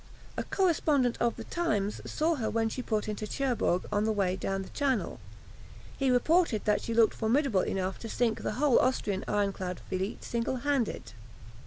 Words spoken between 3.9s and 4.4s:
on the way